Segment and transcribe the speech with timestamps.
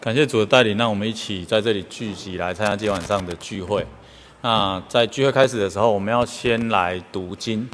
[0.00, 3.86] 感谢主的带领，让我们一起在这里聚集来参加今晚上的聚会。
[4.40, 7.68] 那在聚会开始的时候，我们要先来读经。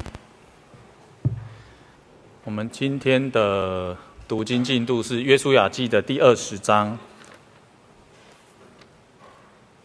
[2.43, 3.95] 我们今天的
[4.27, 6.99] 读经进度是《约书亚记》的第二十章，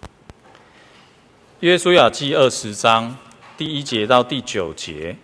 [1.61, 3.17] 《约书亚记》二十章
[3.57, 5.13] 第一节到第九节，《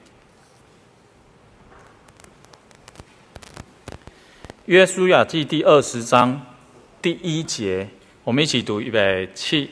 [4.66, 6.44] 约书亚记》第二十章。
[7.00, 7.88] 第一节，
[8.24, 9.70] 我们一起读预备起。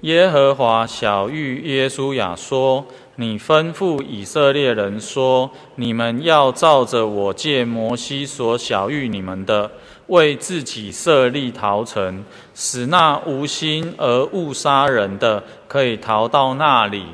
[0.00, 9.70] 耶和华晓諭约书亚说：“你吩咐以色列人说，你们要照着我借摩西所晓諭你们的，
[10.08, 12.24] 为自己设立逃城，
[12.56, 17.04] 使那无心而误杀人的，可以逃到那里。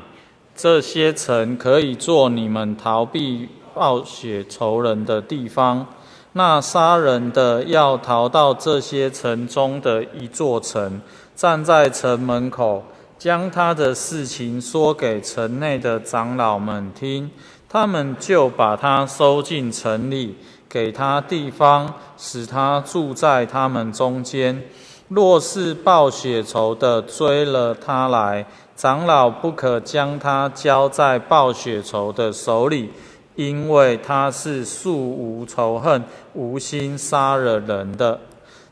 [0.55, 5.85] 这些城可以做你们逃避暴血仇人的地方。”
[6.37, 10.99] 那杀人的要逃到这些城中的一座城，
[11.33, 12.83] 站在城门口，
[13.17, 17.31] 将他的事情说给城内的长老们听，
[17.69, 20.35] 他们就把他收进城里，
[20.67, 24.61] 给他地方，使他住在他们中间。
[25.07, 32.91] 若是报血仇的追了他来，长老不可将他交在报血仇的手里。
[33.35, 38.19] 因为他是素无仇恨、无心杀了人的，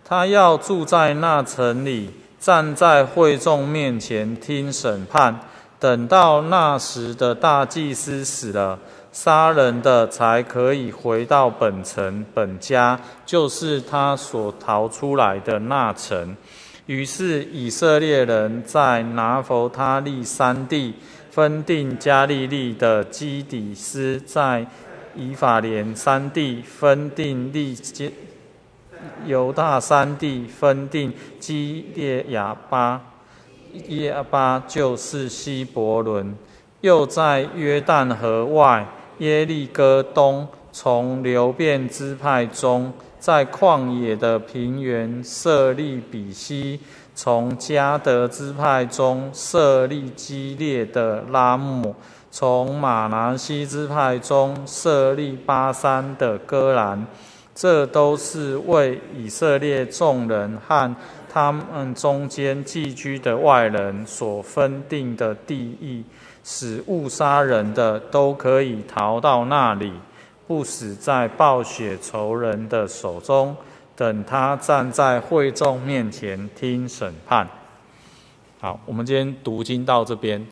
[0.06, 5.40] 他要住在那城里，站在会众面前听审判。
[5.80, 8.80] 等到那时的大祭司死了，
[9.12, 16.38] 杀人的才可以回到本城本家，就是他所逃出来的那城。
[16.86, 20.94] 于是以色列人在拿弗他利山地。
[21.34, 24.68] 分定加利利的基底斯，在
[25.16, 28.12] 以法莲山地分定利坚，
[29.26, 33.02] 犹大山地分定基列雅巴，
[33.88, 36.36] 耶巴就是希伯伦，
[36.82, 38.86] 又在约旦河外
[39.18, 46.80] 耶利哥东，从流便支派中，在旷野的平原设立比西。
[47.16, 51.96] 从加得支派中设立基列的拉姆，
[52.32, 57.06] 从玛拿西支派中设立巴珊的歌兰，
[57.54, 60.96] 这都是为以色列众人和
[61.32, 66.04] 他们中间寄居的外人所分定的地域，
[66.44, 69.94] 使误杀人的都可以逃到那里，
[70.48, 73.56] 不死在暴雪仇人的手中。
[73.96, 77.48] 等他站在会众面前听审判。
[78.60, 80.46] 好，我们今天读经到这边。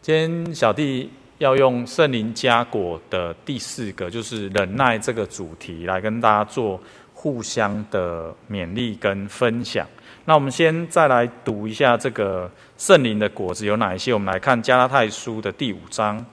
[0.00, 6.80] 今天小弟要用圣灵加果的第四个，就是忍耐这个主题，来跟大家做
[7.12, 9.86] 互相的勉励跟分享。
[10.24, 14.14] 那我们先再来读一下这个圣灵的果子有哪一些？
[14.14, 16.24] 我们来看加拉太书的第五章。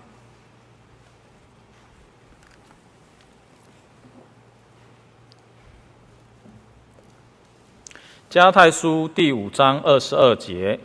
[8.35, 10.77] 加太书第五章二十二节，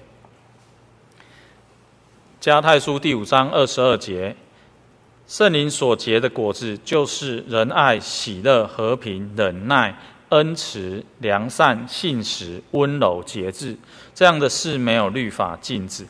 [2.39, 4.37] 加太书第五章二十二节，
[5.27, 13.77] 圣灵所结的果子就是仁爱、喜乐、和平、忍耐、恩慈、良善、信实、温柔、节制。
[14.15, 16.07] 这样的事没有律法禁止。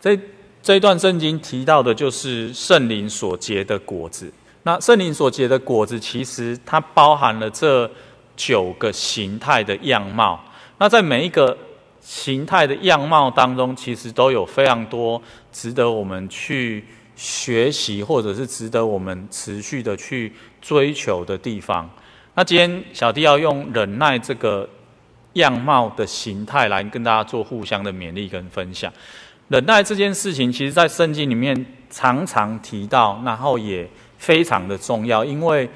[0.00, 0.18] 这
[0.60, 4.32] 这一段圣经提到的就是圣灵所结的果子。
[4.64, 7.88] 那圣灵所结的果子，其实它包含了这。
[8.36, 10.38] 九个形态的样貌，
[10.78, 11.56] 那在每一个
[12.02, 15.20] 形态的样貌当中，其实都有非常多
[15.50, 16.84] 值得我们去
[17.16, 21.90] 学习，或者是值得我们持续的去追求的地方。
[22.34, 24.68] 那今天小弟要用忍耐这个
[25.32, 28.92] 样貌的形态来跟大家做互相的勉励跟分享。
[29.48, 35.68] 忍耐这件事情，其实在圣经里面常常提到，然后也非常的重要，因为。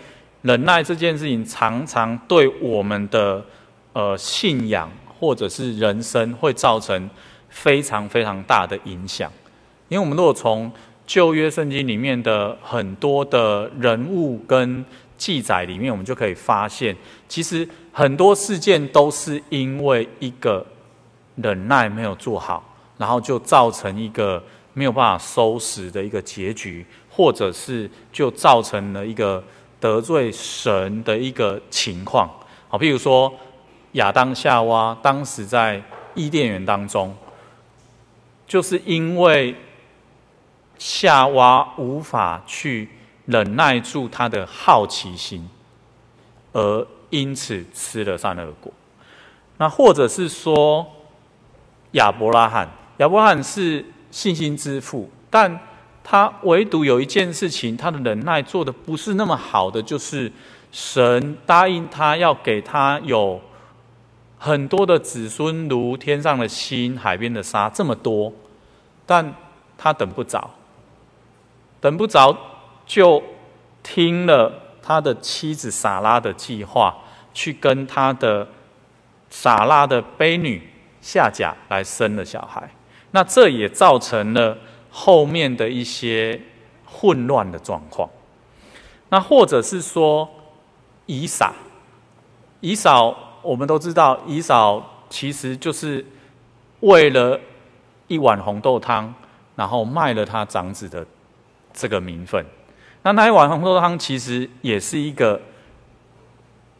[0.43, 3.45] 忍耐这件事情，常常对我们的
[3.93, 7.11] 呃信仰或者是人生，会造成
[7.51, 9.31] 非常非常大的影响。
[9.89, 10.73] 因为我们如果从
[11.07, 14.83] 旧约圣经里面的很多的人物跟
[15.19, 16.97] 记载里面，我们就可以发现，
[17.29, 20.65] 其实很多事件都是因为一个
[21.35, 22.65] 忍耐没有做好，
[22.97, 24.43] 然后就造成一个
[24.73, 29.45] 没有办法收拾的一个结局，或者是就造成了一个。
[29.81, 32.31] 得罪神的一个情况，
[32.69, 33.33] 好，譬如说
[33.93, 35.83] 亚当夏娃当时在
[36.15, 37.17] 伊甸园当中，
[38.47, 39.57] 就是因为
[40.79, 42.91] 夏娃无法去
[43.25, 45.49] 忍耐住他的好奇心，
[46.53, 48.73] 而因此吃了善恶果。
[49.57, 50.87] 那或者是说
[51.93, 52.69] 亚伯拉罕，
[52.99, 55.59] 亚伯拉罕是信心之父，但
[56.11, 60.33] 他唯独有一件事情，他的忍耐做得不是那么好的，就是
[60.73, 63.41] 神答应他要给他有
[64.37, 68.33] 很多的子孙，如天上的星、海边的沙这么多，
[69.07, 69.33] 但
[69.79, 70.51] 他等不着，
[71.81, 72.37] 等不着
[72.85, 73.23] 就
[73.85, 74.53] 听了
[74.83, 76.93] 他的妻子撒拉的计划，
[77.33, 78.49] 去跟他的
[79.29, 80.61] 撒拉的婢女
[81.01, 82.69] 夏甲来生了小孩，
[83.13, 84.59] 那这也造成了。
[84.91, 86.41] 后面的一些
[86.85, 88.09] 混乱的状况，
[89.09, 90.29] 那或者是说
[91.07, 91.53] 以扫，
[92.61, 96.05] 以扫我们都知道，以扫其实就是
[96.81, 97.41] 为了
[98.09, 99.15] 一碗红豆汤，
[99.57, 101.07] 然后卖了他长子的
[101.73, 102.45] 这个名分。
[103.03, 105.41] 那那一碗红豆汤其实也是一个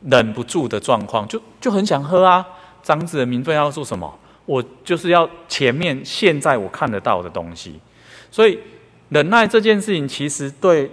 [0.03, 2.47] 忍不住的状况，就就很想喝啊。
[2.83, 4.19] 长子的名分要做什么？
[4.47, 7.79] 我就是要前面现在我看得到的东西。
[8.31, 8.59] 所以，
[9.09, 10.89] 忍耐这件事情，其实对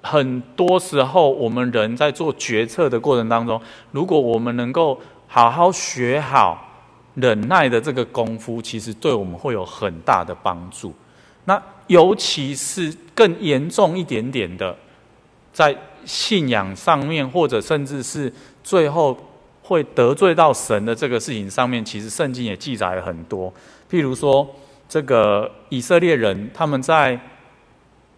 [0.00, 3.60] 很多时候我们人在做决策的过程当中，
[3.92, 6.66] 如果我们能够好好学好
[7.16, 10.94] 忍耐的这个功夫，其实对我们会有很大的帮助。
[11.44, 14.74] 那尤其是更严重一点点的，
[15.52, 18.32] 在信仰上面，或者甚至是
[18.64, 19.14] 最后
[19.62, 23.52] 会得罪到神的这个事情上面，其实圣经也记载了很多，
[23.90, 24.48] 譬如说。
[24.88, 27.18] 这个以色列人，他们在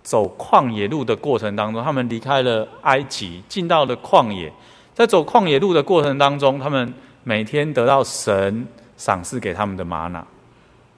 [0.03, 4.53] 走旷野路的过程当中，他们离开了埃及，进到了旷野。
[4.95, 6.93] 在走旷野路的过程当中，他们
[7.25, 8.67] 每天得到神
[8.97, 10.27] 赏赐给他们的玛瑙，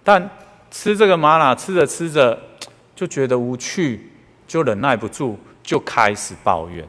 [0.02, 0.28] 但
[0.70, 2.38] 吃这个玛瑙，吃着吃着
[2.96, 4.10] 就觉得无趣，
[4.46, 6.84] 就忍耐不住，就开始抱怨。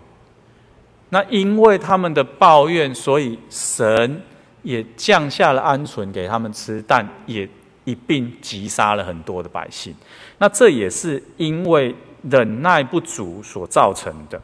[1.09, 4.21] 那因为他们的抱怨，所以神
[4.63, 7.47] 也降下了鹌鹑给他们吃，但也。
[7.91, 9.93] 一并击杀了很多的百姓，
[10.37, 11.93] 那这也是因为
[12.29, 14.41] 忍耐不足所造成的。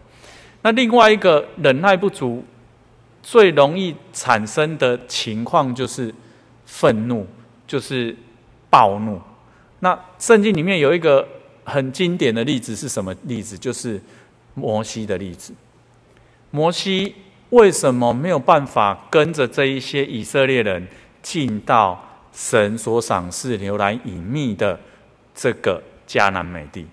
[0.62, 2.44] 那另外一个忍耐不足
[3.24, 6.14] 最容易产生的情况就是
[6.66, 7.26] 愤怒，
[7.66, 8.16] 就是
[8.70, 9.22] 暴怒。
[9.80, 11.26] 那圣经里面有一个
[11.64, 13.58] 很经典的例子是什么例子？
[13.58, 14.02] 就是
[14.56, 15.54] 摩西的例子。
[16.52, 17.16] 摩西
[17.52, 20.88] 为什么没有办法跟着这一些以色列人
[21.22, 22.04] 进到？
[22.38, 24.80] 神所赏赐、流奶隐秘的
[25.34, 26.86] 这个迦南美地，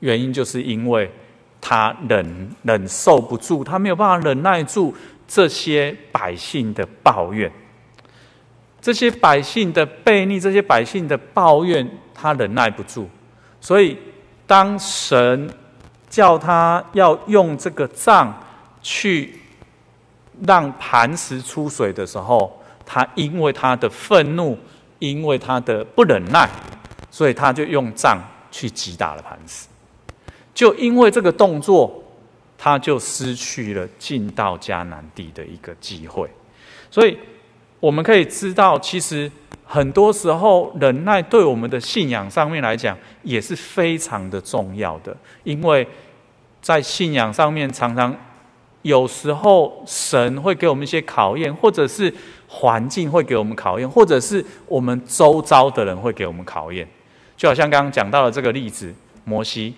[0.00, 1.10] 原因就是因为
[1.58, 4.94] 他忍忍受不住，他没有办法忍耐住
[5.26, 7.50] 这些百姓的抱怨，
[8.78, 13.08] 这些百姓的悖逆，这些百姓的抱怨，他忍耐不住。
[13.58, 13.96] 所以，
[14.46, 15.48] 当神
[16.10, 18.38] 叫他要用这个杖
[18.82, 19.40] 去
[20.46, 24.58] 让磐石出水的时候，他因为他的愤怒，
[24.98, 26.48] 因为他的不忍耐，
[27.10, 28.18] 所以他就用杖
[28.50, 29.66] 去击打了磐石。
[30.54, 32.02] 就因为这个动作，
[32.58, 36.28] 他就失去了进到迦南地的一个机会。
[36.90, 37.16] 所以
[37.80, 39.30] 我们可以知道，其实
[39.64, 45.86] 很多时候忍耐对我们的信仰上面来讲也是非常的重要的，因为
[46.60, 48.14] 在信仰上面常常。
[48.82, 52.12] 有时候神会给我们一些考验，或者是
[52.54, 56.86] 环境会给我们考验，或者是我们周遭的人会给我们考验。
[57.34, 59.74] 就好像刚刚讲到的这个例子，摩西，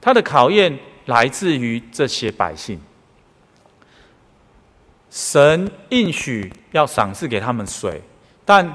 [0.00, 2.80] 他的考验来自于这些百姓。
[5.10, 8.00] 神应许要赏赐给他们水，
[8.44, 8.74] 但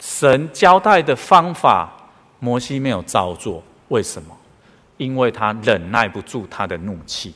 [0.00, 1.92] 神交代的方法，
[2.40, 3.62] 摩西没有照做。
[3.88, 4.36] 为什么？
[4.96, 7.34] 因为他忍耐不住他的怒气。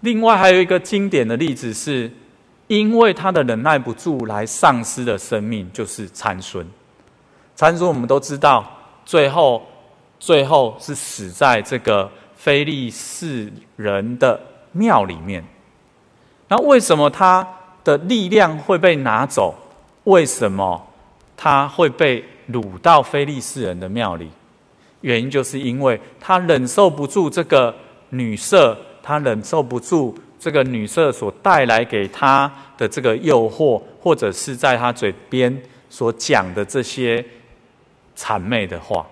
[0.00, 2.10] 另外还有一个经典的例子是，
[2.66, 6.66] 因为他的忍耐不住，来丧失的生命就是参孙。
[7.54, 8.64] 参孙我们都知道，
[9.04, 9.62] 最后
[10.18, 14.40] 最后是死在这个非利士人的
[14.72, 15.44] 庙里面。
[16.48, 17.46] 那为什么他
[17.84, 19.54] 的力量会被拿走？
[20.04, 20.86] 为什么
[21.36, 24.30] 他会被掳到非利士人的庙里？
[25.02, 27.74] 原因就是因为他忍受不住这个
[28.10, 28.76] 女色。
[29.06, 37.24] 他忍受不住这个女色所带来给他的这个诱惑，或者是在他嘴边所讲的这些
[38.14, 39.06] 谄媚的话。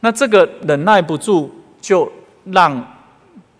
[0.00, 2.10] 那这个忍耐不住，就
[2.44, 2.82] 让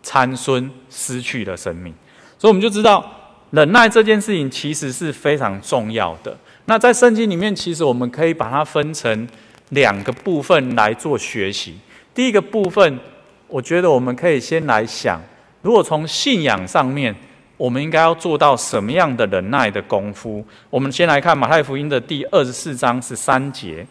[0.03, 1.93] 参孙失去了生命。
[2.39, 3.05] 所以我们就知道，
[3.51, 6.35] 忍耐这件事情其实是非常重要的。
[6.65, 9.29] 那在圣经里面，其实我们可以把它分成
[9.69, 11.77] 两个部分来做学习。
[12.15, 12.99] 第一个部分。
[13.47, 15.21] 我觉得我们可以先来想，
[15.65, 17.17] 如果从信仰上面
[17.57, 20.45] 我们应该要做到什么样的忍耐的功夫？
[20.69, 23.87] 我们先来看马太福音的第二十四章十三节。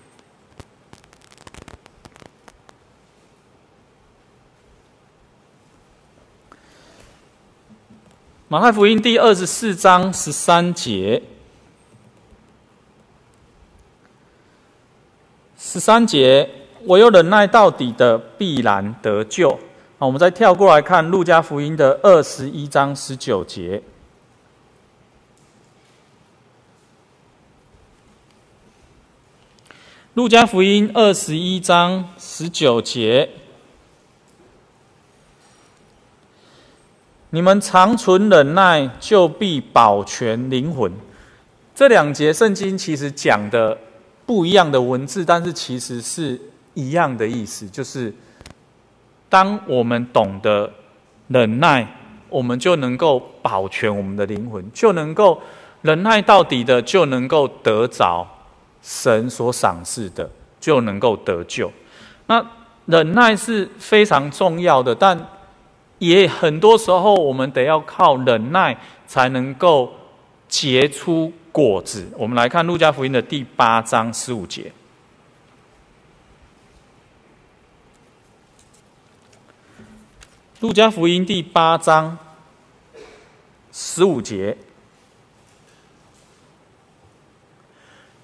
[8.47, 11.23] 马太福音第二十四章十三节，
[15.57, 16.47] 十三节，
[16.83, 19.57] 唯有忍耐到底的，必然得救。
[20.05, 23.81] 我们再跳过来看路加福音的二十一章十九节。
[30.15, 33.29] 路加福音二十一章十九节。
[37.29, 40.91] 你们常存忍耐，就必保全灵魂。
[41.73, 43.77] 这两节圣经其实讲的
[44.25, 46.39] 不一样的文字，但是其实是
[46.73, 48.13] 一样的意思，就是
[49.33, 50.71] 当我们懂得
[51.27, 51.87] 忍耐，
[52.29, 55.41] 我们就能够保全我们的灵魂，就能够
[55.81, 58.27] 忍耐到底的，就能够得着
[58.83, 61.71] 神所赏赐的，就能够得救。
[62.27, 62.45] 那
[62.85, 65.19] 忍耐是非常重要的，但
[65.97, 69.91] 也很多时候，我们得要靠忍耐才能够
[70.47, 72.07] 结出果子。
[72.19, 74.71] 我们来看路加福音的第八章十五节。
[80.63, 82.17] 路加福音第八章
[83.73, 84.57] 十五节。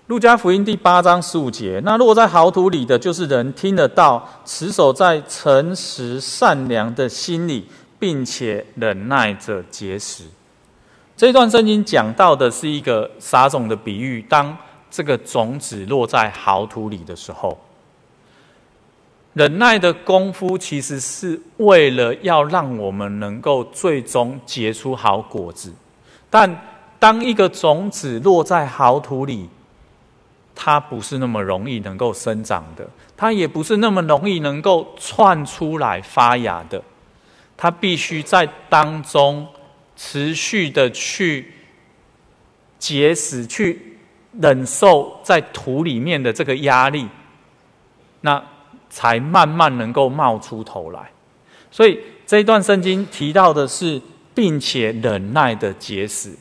[0.08, 7.68] 路加福音第八章十五节，那落在豪土里的，就是人听得到，持守在诚实善良的心里，
[8.00, 10.24] 并且忍耐着结实。
[11.18, 14.58] 这段圣经讲到的是一个撒种的比喻，当
[14.90, 17.60] 这个种子落在豪土里的时候，
[19.40, 25.74] 忍耐的功夫其实是为了要让我们能够最终结出好果子。
[26.30, 26.62] 但
[27.00, 29.48] 当一个种子落在好土里，
[30.54, 36.84] 它不是那么容易能够生长的，它也不是那么容易能够窜出来发芽的，
[37.56, 39.48] 它必须在当中
[39.96, 41.54] 持续的去
[42.78, 43.98] 结实，去
[44.34, 47.08] 忍受在土里面的这个压力，
[48.20, 48.44] 那
[48.90, 51.12] 才慢慢能够冒出头来。
[51.72, 54.02] 所以这一段圣经提到的是，
[54.34, 56.32] 并且忍耐的结实。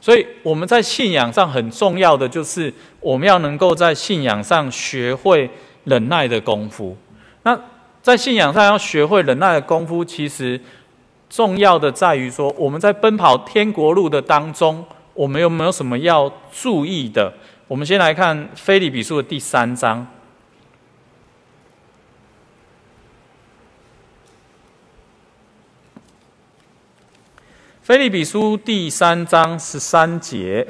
[0.00, 5.50] 所以我们在信仰上很重要的就是，我们要能够在信仰上学会
[5.84, 6.96] 忍耐的功夫。
[7.42, 7.58] 那
[8.00, 10.58] 在信仰上要学会忍耐的功夫，其实
[11.28, 17.32] 重要的在于说，我们在奔跑天国路的当中，我们有没有什么要注意的？
[17.66, 20.06] 我们先来看腓立比书的第三章。
[27.88, 30.68] 腓利比书第三章十三节。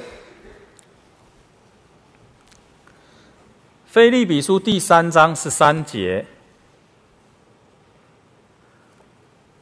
[3.87, 6.25] 腓利比书第三章十三节。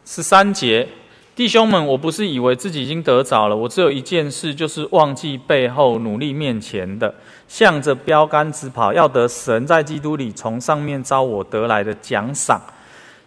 [0.04, 0.86] 十三节，
[1.34, 7.14] 弟兄们，我不是以为自己已经得着了，我只有一件事，就是忘记背后，努力面前的，
[7.48, 12.60] 向着标杆直跑，要得神在基督里从上面招我得来的奖赏。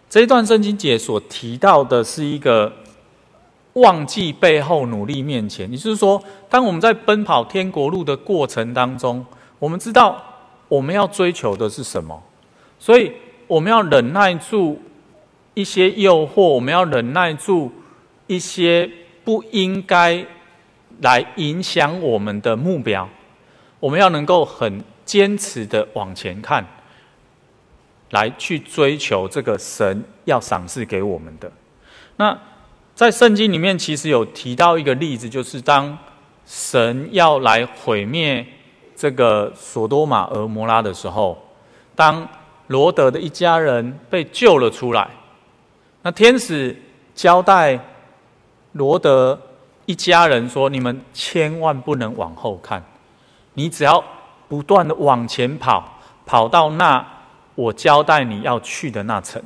[0.08, 2.72] 这一段圣经解所提到的是一个。
[3.74, 5.70] 忘记背后，努力面前。
[5.70, 9.24] 也就是说，当我们在奔跑天国路的过程当中，
[9.58, 10.20] 我们知道
[10.68, 12.20] 我们要追求的是什么，
[12.78, 13.12] 所以
[13.46, 14.80] 我们要忍耐住
[15.54, 17.70] 一些诱惑，我们要忍耐住
[18.26, 18.90] 一些
[19.22, 20.26] 不应该
[21.00, 23.08] 来影响我们的目标。
[23.78, 26.66] 我们要能够很坚持的往前看，
[28.10, 31.52] 来去追求这个神要赏赐给我们的
[32.16, 32.36] 那。
[33.00, 35.96] 在圣经里面，其实有提到一个例子，就是当
[36.44, 38.46] 神要来毁灭
[38.94, 41.42] 这个所多玛、蛾摩拉的时候，
[41.96, 42.28] 当
[42.66, 45.08] 罗德的一家人被救了出来，
[46.02, 46.76] 那天使
[47.14, 47.80] 交代
[48.72, 49.40] 罗德
[49.86, 52.84] 一家人说：“你们千万不能往后看，
[53.54, 54.04] 你只要
[54.46, 57.02] 不断的往前跑，跑到那
[57.54, 59.42] 我交代你要去的那城。”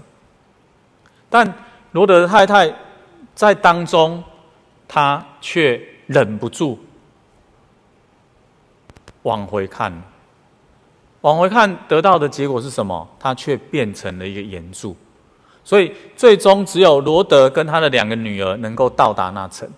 [1.31, 1.55] 但
[1.93, 2.75] 罗德的太太。
[3.35, 4.23] 在当中，
[4.87, 6.79] 他却忍不住
[9.23, 9.93] 往回看，
[11.23, 13.09] 往回看得到的结果是什么？
[13.19, 14.95] 他却变成了一个盐柱，
[15.65, 19.69] 所以最终只有罗德跟他的两个女儿能够到达那层。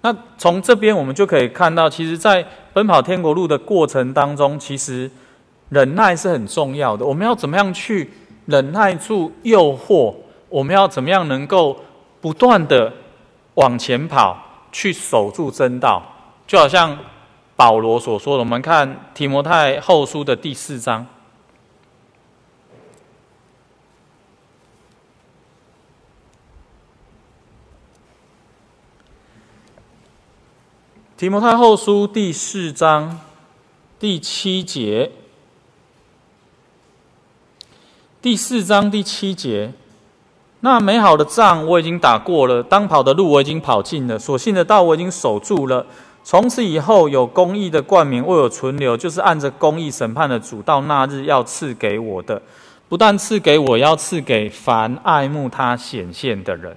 [0.00, 5.10] 那从这边我们就可以看到，其实，在奔跑天国路的过程当中，其实
[5.68, 7.04] 忍耐是很重要的。
[7.04, 8.10] 我们要怎么样去
[8.46, 10.14] 忍耐住诱惑？
[10.48, 11.76] 我们要怎么样能够？
[12.20, 12.92] 不断的
[13.54, 14.38] 往前跑，
[14.70, 16.02] 去守住真道，
[16.46, 16.98] 就好像
[17.56, 18.40] 保罗所说的。
[18.40, 21.06] 我们看提摩太后书的第四章。
[31.16, 33.20] 提摩太后书第四章
[33.98, 35.12] 第七节，
[38.22, 39.74] 第四章第七节，
[40.60, 45.84] 那美好的仗我已经打过了，当跑的路我已经跑尽了，所信的道我已经守住了。
[46.22, 52.40] 从此以后，有公义的冠冕为我存留，就是按着公义审判的主，到那日要赐给我的，
[52.88, 56.76] 不但赐给我，要赐给凡爱慕他显现的人。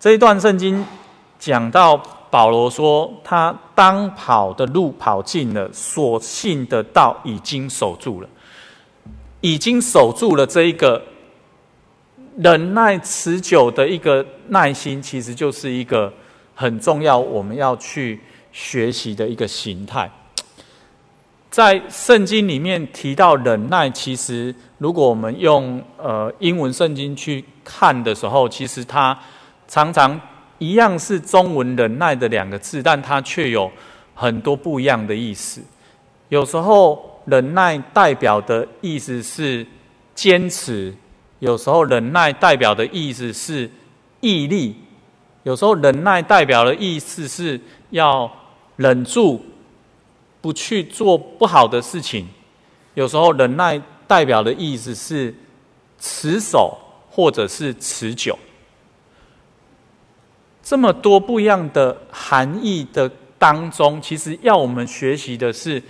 [0.00, 0.84] 这一段圣经
[1.38, 2.00] 讲到。
[2.34, 8.28] 保罗说：“他当跑的路跑尽了，所信的道已经守住了，
[9.40, 10.44] 已经守住了。
[10.44, 11.00] 这一个
[12.36, 16.12] 忍耐持久的一个耐心，其实就是一个
[16.54, 18.20] 很重要，我们要去
[18.52, 20.10] 学习的一个形态。
[21.50, 29.18] 在圣经里面提到忍耐，其实如果我们用呃英文圣经去看的时候，其实它
[29.66, 30.20] 常常。”
[30.60, 33.70] 一样是中文“忍耐”的两个字，但它却有
[34.14, 35.60] 很多不一样的意思。
[36.28, 39.66] 有时候“忍耐”代表的意思是
[40.14, 40.92] 坚持；
[41.44, 43.70] 有时候“忍耐”代表的意思是
[44.20, 44.74] 毅力；
[45.42, 47.60] 有时候“忍耐”代表的意思是
[47.90, 48.30] 要
[48.76, 49.44] 忍住
[50.40, 52.24] 不去做不好的事情；
[52.94, 55.34] 有时候“忍耐”代表的意思是
[55.98, 56.78] 持守
[57.10, 58.38] 或者是持久。
[60.62, 65.82] 这么多不一样的含义的当中，其实要我们学习的是，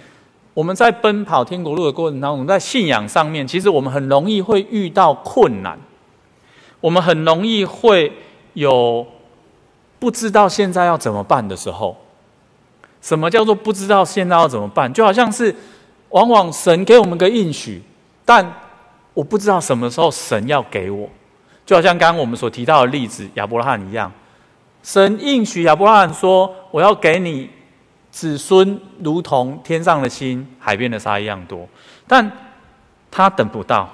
[0.55, 5.79] 我们在奔跑天国路的过程当中，在信仰上面，其实我们很容易会遇到困难，
[6.81, 8.13] 我们很容易会
[8.53, 9.05] 有
[9.99, 11.97] 不知道现在要怎么办的时候。
[13.03, 14.91] 什么叫做不知道现在要怎么办？
[14.91, 15.55] 就好像是，
[16.09, 17.83] 往往神给我们个应许，
[18.25, 18.51] 但
[19.13, 21.07] 我不知道什么时候神要给我，
[21.67, 24.11] 就好像刚刚我们所提到的例子，亚伯拉罕一样。
[24.83, 27.51] 神应许亚伯拉罕说：“我要给你
[28.15, 31.69] 子孙，如同天上的星、海边的沙一样多。”
[32.07, 32.31] 但
[33.11, 33.93] 他等不到，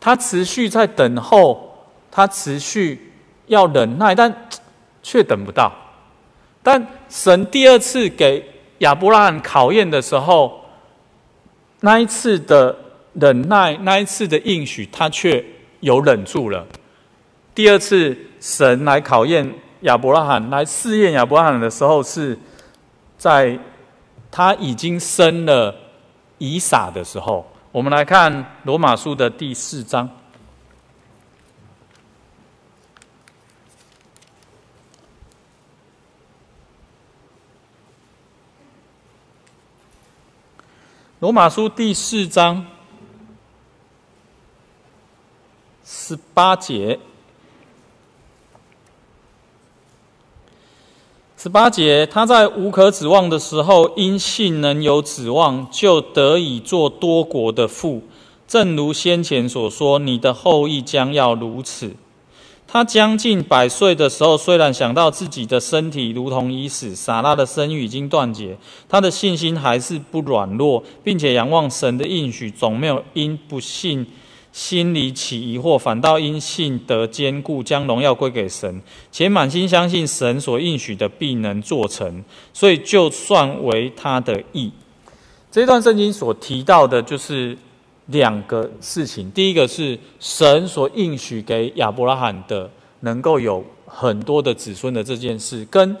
[0.00, 3.12] 他持续在等候，他持续
[3.46, 4.48] 要忍耐，但
[5.04, 5.72] 却等不到。
[6.64, 8.44] 但神第二次给
[8.78, 10.64] 亚伯拉罕考验的时候，
[11.80, 12.76] 那一次的
[13.12, 15.44] 忍耐，那一次的应许，他却
[15.78, 16.66] 有忍住了。
[17.54, 18.18] 第二次。
[18.44, 19.48] 神来考验
[19.82, 22.38] 亚伯拉罕，来试验亚伯拉罕的时候，是
[23.18, 23.58] 在
[24.30, 25.74] 他已经生了
[26.38, 27.46] 以撒的时候。
[27.70, 30.08] 我们来看罗马书的第四章。
[41.18, 42.66] 罗马书第四章
[45.84, 46.98] 十八节。
[51.42, 58.00] 十八节，他在无可指望的时候，因信能有指望，就得以做多国的父。
[58.46, 61.96] 正如先前所说，你的后裔将要如此。
[62.68, 68.56] 他将近百岁的时候，虽然想到自己的身体如同已死，撒拉的生育已经断绝，
[68.88, 74.06] 他的信心还是不软弱，并且仰望神的应许，总没有因不信。
[74.52, 84.70] 心里起疑惑，反倒因信得坚固，将荣耀归给神，且满心相信神所应许的必能做成，所以就算为他的义。
[85.50, 87.56] 这段圣经所提到的，就是
[88.06, 95.96] 两个事情：第一个是神所应许给亚伯拉罕的，能够有很多的子孙的这件事，跟。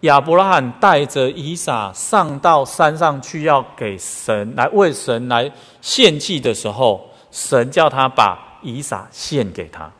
[0.00, 9.90] 亚伯拉罕带着以撒上到山上去，要给神来为神来献祭的时候，神叫他把以撒献给他。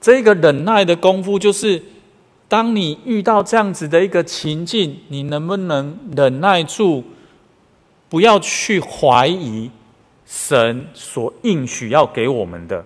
[0.00, 1.82] 这个忍耐的功夫，就是
[2.46, 7.02] 当你遇到这样子的一个情境，你能不能忍耐住，
[8.08, 9.68] 不要去怀疑
[10.24, 12.84] 神所应许要给我们的？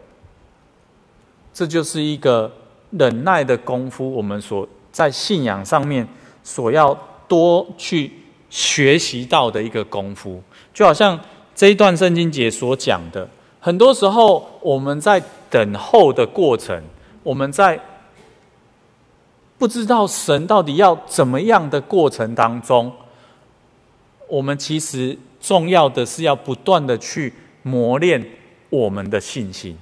[1.53, 2.51] 这就是一个
[2.90, 4.66] 忍耐的功夫，我们所。
[4.92, 6.07] 在信仰上面，
[6.42, 6.96] 所要
[7.29, 8.11] 多去
[8.48, 10.42] 学习到的一个功夫，
[10.74, 11.18] 就好像
[11.55, 13.29] 这一段圣经节所讲的，
[13.61, 16.83] 很多时候我们在等候的过程，
[17.22, 17.81] 我们在
[19.59, 22.92] 不知道神到底要怎么样的过程当中，
[24.29, 28.24] 我们其实重要的是要不断的去磨练
[28.70, 29.79] 我们的信心。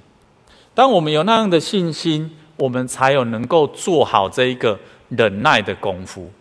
[0.75, 2.35] 当我们有那样的信心。
[2.59, 4.77] 我们才有能够做好这一个
[5.09, 6.31] 忍耐的功夫。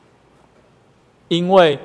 [1.29, 1.79] 因为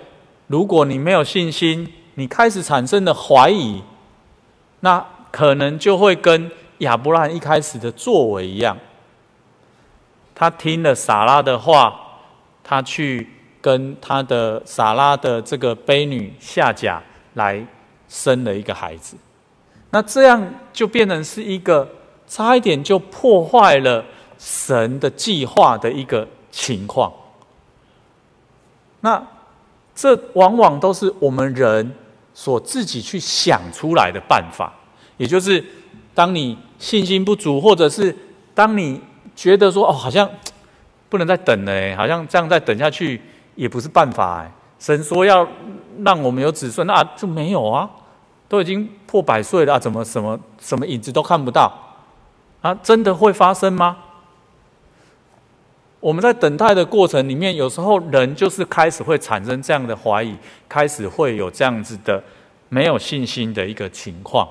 [0.48, 3.82] 如果你没有信心，你开始产生的怀疑，
[4.82, 8.78] 那可能就会跟亚伯拉罕一开始的作为一样。
[10.36, 12.00] 他听了撒拉的话，
[12.64, 13.30] 他去
[13.62, 17.02] 跟他的撒拉的这个婢女夏甲
[17.34, 17.66] 来
[18.08, 19.18] 生了一个孩子。
[19.92, 21.88] 那这样就变成是一个
[22.28, 24.04] 差一点就破坏了
[24.38, 27.12] 神的计划的一个情况。
[29.02, 29.22] 那
[29.94, 31.94] 这往往都是我们人
[32.34, 34.72] 所自己去想出来的办法，
[35.18, 35.62] 也就是
[36.14, 38.16] 当你信心不足，或者是
[38.54, 39.02] 当你。
[39.36, 40.30] 觉得说哦，好像
[41.10, 43.20] 不能再等了，好像这样再等下去
[43.56, 44.46] 也不是办法。
[44.78, 45.48] 神说要
[46.06, 47.90] 让我们有子孙，那、啊、就没有啊，
[48.48, 51.74] 都已经破百岁了，怎么什么什么影子都看不到
[52.62, 52.76] 啊？
[52.84, 53.98] 真的会发生吗？
[56.04, 60.36] 我们在等待的过程里面，有时候人就是开始会产生这样的怀疑，
[60.68, 62.22] 开始会有这样子的
[62.68, 64.46] 没有信心的一个情况。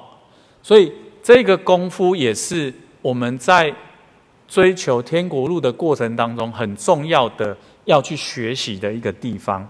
[0.63, 0.91] 所以
[1.23, 3.73] 这个功夫也是我们在。
[4.49, 9.67] 追求天国路的过程当中，很重要的要去学习的一个地方。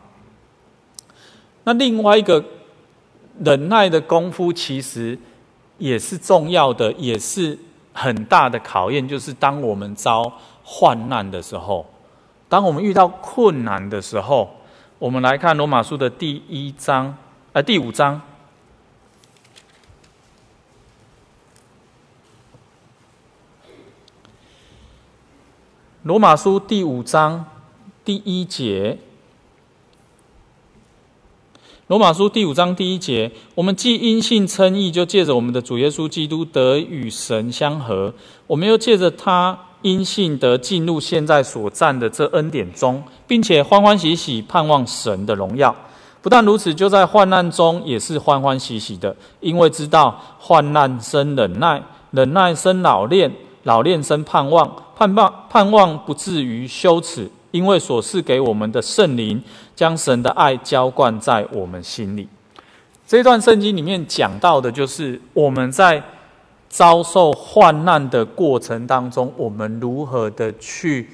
[1.62, 2.44] 那另外一个
[3.44, 5.16] 忍耐的功夫，其实
[5.78, 7.56] 也是重要的，也是
[7.92, 9.06] 很大的考验。
[9.06, 10.24] 就是当我们遭
[10.64, 11.86] 患难的时候，
[12.48, 14.50] 当我们遇到困难的时候，
[14.98, 17.16] 我们来看罗马书的第一章，啊、
[17.54, 18.20] 呃，第五章。
[26.04, 27.44] 罗马书第五章
[28.04, 28.98] 第一节，
[31.86, 38.12] 罗马书第五章第一节，我们既因信称义，就借着我们的主耶稣基督得与神相合；
[38.48, 45.74] 我们又借着他因信得进入现在所站的这恩典中，并且欢欢喜喜盼望神的荣耀。
[46.20, 53.30] 不但如此，就在患难中也是欢欢喜喜的，因为知道患难生忍耐，忍耐生老练，
[53.64, 54.72] 老练生盼望。
[54.94, 59.42] 盼望盼望不至于羞耻，因为所赐给我们的圣灵
[59.74, 62.28] 将神的爱浇灌在我们心里。
[63.04, 66.00] 这段圣经里面讲到的就是我们在
[66.72, 71.06] 遭受患难的过程当中，我们如何的去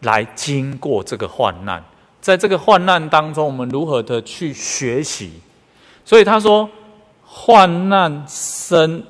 [0.00, 1.84] 来经过这个患难，
[2.22, 5.30] 在这个患难当中，我们如何的去学习。
[6.06, 6.66] 所以他说，
[7.22, 9.04] 患难生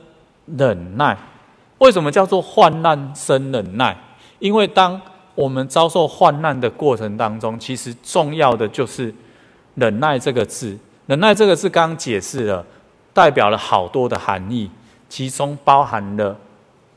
[0.47, 1.17] 忍耐。
[1.79, 3.97] 为什么叫做患难生忍耐？
[4.41, 5.01] 因为当
[5.37, 9.15] 我们遭受患难的过程当中，其实重要的就是
[9.77, 10.77] 忍耐这个字。
[11.07, 12.67] 忍耐这个字刚解释了，
[13.15, 14.69] 代表了好多的含义，
[15.09, 16.37] 其中包含了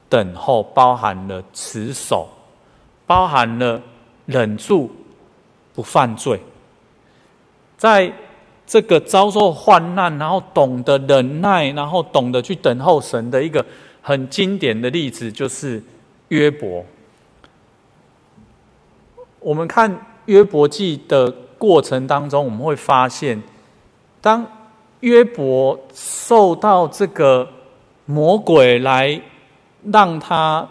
[0.10, 2.30] 等候，包含了持守，
[3.06, 3.82] 包含了
[4.26, 4.92] 忍住
[5.74, 6.40] 不犯罪。
[7.78, 8.12] 在
[8.68, 13.66] 这个遭受患难，然后懂得忍耐，然后懂得去等候神的一个。
[14.04, 15.80] 很经典的例子就是
[16.30, 16.84] 约伯。
[19.40, 19.96] 我们看
[20.26, 23.40] 约伯记的过程当中，我们会发现，
[24.20, 24.44] 当
[25.02, 27.48] 约伯受到这个
[28.06, 29.22] 魔鬼来
[29.92, 30.68] 让他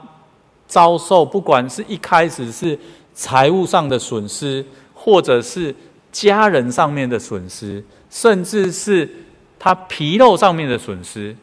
[0.67, 2.79] 遭受，不管是一开始是
[3.15, 4.65] 财务上的损失，
[4.95, 5.75] 或者是
[6.13, 9.09] 家人上面的损失，甚至是
[9.59, 11.37] 他皮肉上面的损失。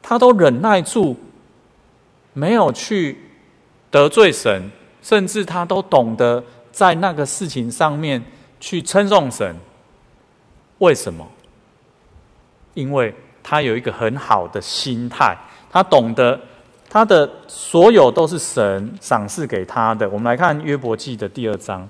[0.00, 1.16] 他都忍耐住，
[2.32, 3.18] 没有去
[3.90, 4.70] 得罪神，
[5.02, 8.24] 甚至他都懂得在那个事情上面
[8.58, 9.54] 去称颂神。
[10.78, 11.26] 为什么？
[12.74, 15.36] 因为他有一个很好的心态，
[15.70, 16.38] 他懂得
[16.88, 20.08] 他的所有都是神赏赐给他的。
[20.08, 21.88] 我们来看约伯记的第二章。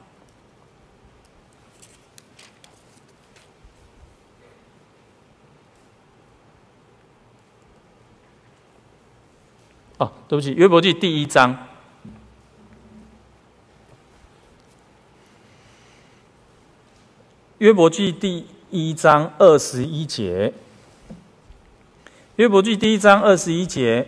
[9.99, 11.53] 哦，对不起，《约伯记》第一章，
[17.59, 20.53] 《约伯记》第一章二十一节，
[22.39, 24.07] 《约伯记》第一章二十一节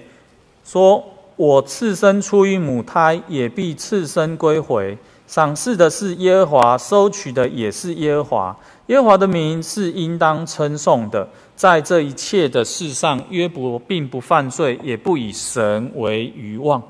[0.65, 4.97] 说：“我赤身出于母胎，也必赤身归回。
[5.27, 8.57] 赏赐的是耶和华，收取的也是耶和华。
[8.87, 16.81] 耶和华的名是应当称颂的。”在这一切的事上，约伯并不犯罪，也不以神为愚妄。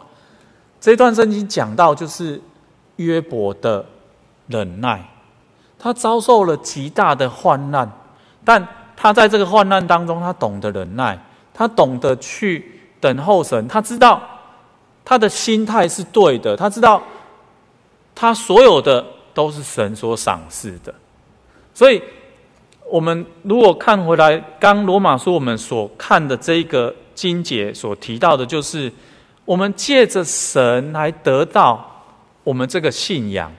[0.79, 2.39] 这段圣经讲到，就是
[2.97, 3.87] 约伯的
[4.47, 5.03] 忍耐，
[5.79, 7.91] 他遭受了极大的患难，
[8.45, 11.19] 但他在这个患难当中，他懂得忍耐，
[11.53, 14.23] 他懂得去等候神，他知道
[15.05, 17.03] 他的心态是对的，他知道
[18.15, 20.95] 他所有的都是神所赏赐的。
[21.73, 22.03] 所以，
[22.89, 28.93] 我们如果看回来，刚罗马书我们所看的这一个经节所提到的，就是
[29.45, 32.05] 我们借着神来得到
[32.45, 33.51] 我们这个信仰。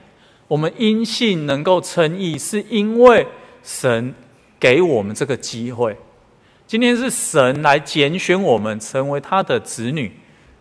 [0.48, 3.26] 我们因信能够称义，是因为
[3.62, 4.14] 神
[4.60, 5.96] 给我们这个机会。
[6.72, 10.10] 今天是神来拣选我们成为他的子女，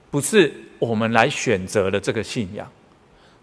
[0.09, 2.67] 不是我们来选择的这个信仰。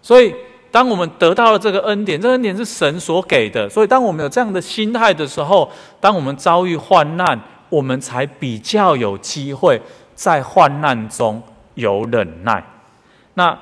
[0.02, 0.34] 所以，
[0.70, 3.66] 当我们得到了这个恩典，这个恩典是神所给的。
[3.70, 9.80] 所以，当我们有这样的心态的时候，当我们遭遇患难，我们才比较有机会
[10.14, 12.62] 在患难中有忍耐。
[13.32, 13.58] 那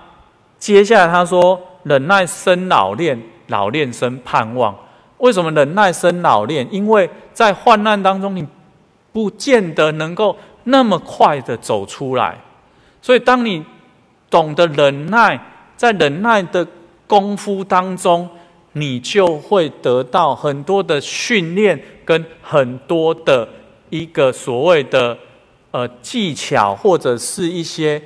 [0.58, 1.62] 接下来他说。
[1.84, 4.76] 忍耐生老练，老练生盼望。
[5.18, 6.66] 为什么忍耐生老练？
[6.72, 8.44] 因为在患难当中，你
[9.16, 12.38] 不见得能够那么快的走出来。
[13.00, 13.64] 所以，当你
[14.28, 15.40] 懂得忍耐，
[15.74, 16.66] 在忍耐的
[17.06, 18.28] 功夫当中，
[18.74, 23.48] 你就会得到很多的训练，跟很多的
[23.88, 25.16] 一个所谓的
[25.70, 28.02] 呃技巧，或者是一些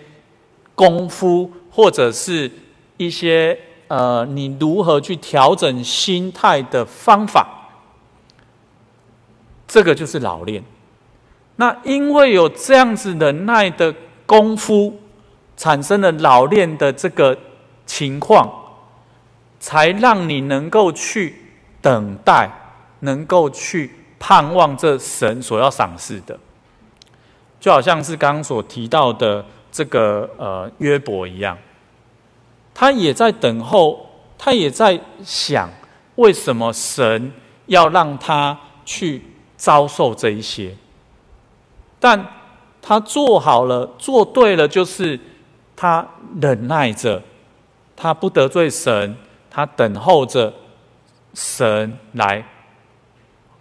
[0.76, 2.48] 功夫，或者是
[2.96, 3.58] 一些。
[3.88, 7.44] 呃，你如何去调整心态的方法？
[9.66, 10.62] 这个就是老练。
[11.60, 13.94] 那因为有这样子忍耐的
[14.24, 14.98] 功夫，
[15.58, 17.36] 产生了老练的这个
[17.84, 18.50] 情况，
[19.58, 21.36] 才让你能够去
[21.82, 22.50] 等待，
[23.00, 26.38] 能够去盼望这神所要赏赐的。
[27.60, 31.58] 就好像是刚刚所提到的这个呃约伯一样。
[32.72, 35.68] 他也在等候，他也在想，
[36.14, 37.30] 为什么神
[37.66, 39.20] 要让他去
[39.58, 40.74] 遭受这一些？
[42.00, 42.26] 但
[42.82, 45.20] 他做好了，做对了，就是
[45.76, 46.04] 他
[46.40, 47.22] 忍耐着，
[47.94, 49.14] 他不得罪神，
[49.48, 50.52] 他等候着
[51.34, 52.44] 神来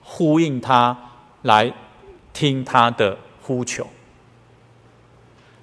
[0.02, 0.98] 呼应他，
[1.44, 1.72] 来
[2.34, 3.86] 听他的呼求。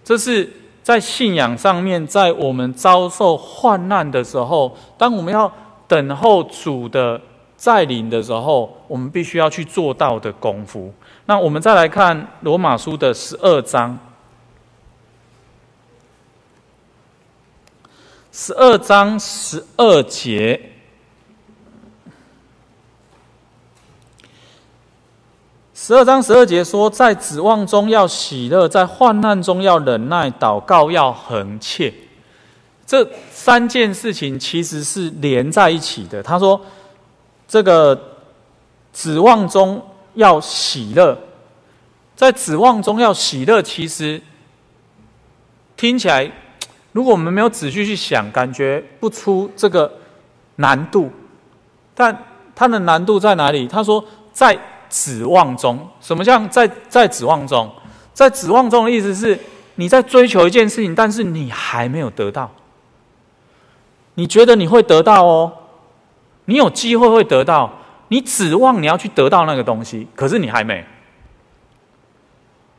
[0.05, 0.53] 这是。
[0.87, 5.53] 在信仰上面，在我们遭受患难的时候，当我们要
[5.89, 7.21] 等候主的
[7.57, 10.95] 再临的时候，我们必须要去做到的功夫。
[11.29, 13.99] 那我们再来看罗马书的十二章，
[18.31, 20.71] 十二章十二节。
[25.75, 31.93] 十二章十二节说，在指望中要喜乐，在患难中要忍耐，祷告要恒切。
[32.87, 36.23] 这三件事情其实是连在一起的。
[36.23, 36.61] 他说，
[37.49, 38.01] 这个
[38.93, 39.81] 指望中
[40.17, 41.17] 要喜乐，
[42.17, 44.21] 在指望中要喜乐，其实
[45.77, 46.31] 听起来，
[46.91, 49.91] 如果我们没有仔细去想，感觉不出这个
[50.57, 51.11] 难度。
[51.95, 52.25] 但
[52.55, 53.69] 它的难度在哪里？
[53.69, 54.59] 他说，在。
[54.89, 57.69] 指望中，什么叫在在指望中？
[58.15, 59.37] 在指望中的意思是，
[59.75, 62.49] 你在追求一件事情，但是你还没有得到。
[64.15, 65.53] 你觉得你会得到哦，
[66.45, 67.71] 你有机会会得到，
[68.09, 70.85] 你指望你要去得到那个东西，可是你还没。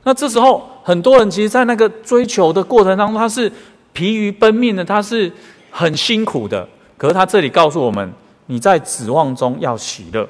[0.03, 3.51] 那这时候，很多人其实，在那个追求的过程当中，他是
[3.91, 5.31] 疲于奔命的，他是
[5.69, 6.67] 很辛苦的。
[6.97, 8.13] 可是他这里告诉我们，
[8.45, 10.27] 你在指望中要喜乐。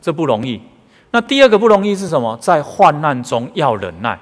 [0.00, 0.60] 这不容易。
[1.10, 2.36] 那第二个不容易是什么？
[2.40, 4.18] 在患难中要忍耐，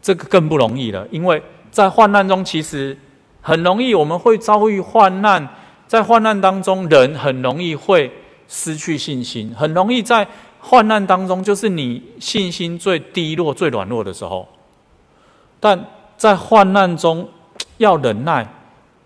[0.00, 1.06] 这个更不容易了。
[1.10, 1.42] 因为
[1.72, 2.96] 在患难中，其实
[3.42, 5.46] 很容易我们会遭遇患难，
[5.86, 8.10] 在患难当中，人很容易会
[8.48, 10.26] 失去信心，很容易在
[10.60, 14.48] 患难当中，就是你信心最低落、最软弱的时候。
[15.60, 15.84] 但
[16.16, 17.28] 在患难中
[17.78, 18.46] 要忍耐，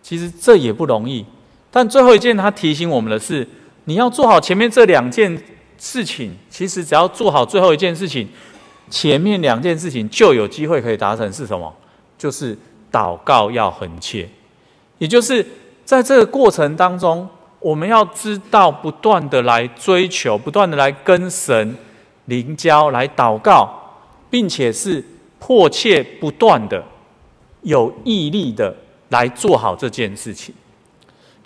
[0.02, 1.24] 其实这也不容易。
[1.70, 3.46] 但最后一件，他提醒我们的是。
[3.84, 5.42] 你要做好前面这两件
[5.78, 8.28] 事情，其实只要做好最后一件事情，
[8.90, 11.32] 前面两件事情就有机会可以达成。
[11.32, 11.74] 是什么？
[12.18, 12.54] 就是
[12.92, 14.28] 祷告要恒切，
[14.98, 15.42] 也就是
[15.88, 17.26] 在这个过程当中，
[17.60, 21.74] 我们要知道不断的来追求，不断的来跟神
[22.26, 23.96] 灵交，来祷告，
[24.28, 25.02] 并且是
[25.38, 26.84] 迫切不断的
[27.62, 28.76] 有毅力的
[29.08, 30.54] 来做好这件事情。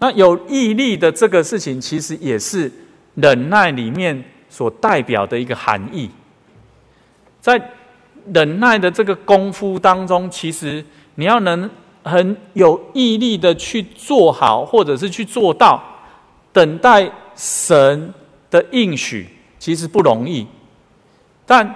[0.00, 2.68] 那有毅力的这个事情，其实也是
[3.14, 6.10] 忍耐里面所代表的一个含义。
[7.40, 7.70] 在
[8.34, 11.70] 忍耐的这个功夫当中，其实你要能
[12.02, 15.82] 很有毅力的去做好，或者是去做到，
[16.52, 18.12] 等待神
[18.50, 20.46] 的应许，其实不容易。
[21.46, 21.74] 但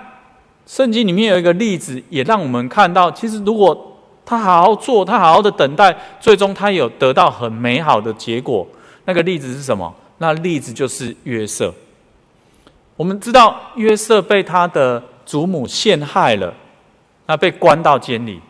[0.67, 8.67] 圣经里面有一个例子，也让我们看到，其实如果他好好做，他好好的等待，最终他有得到很美好的结果。
[9.05, 9.95] 那个例子是什么？
[10.19, 11.73] 那例子就是约瑟。
[12.97, 16.53] 我们知道约瑟被他的祖母陷害了，
[17.27, 18.41] 那被关到监里。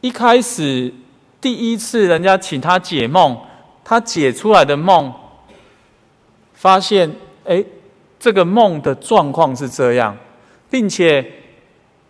[0.00, 0.92] 一开始
[1.40, 3.38] 第一次人家请他解梦，
[3.84, 5.12] 他解出来的梦，
[6.54, 7.64] 发现哎。
[8.22, 10.14] 这个梦的状况是这样，
[10.68, 11.26] 并且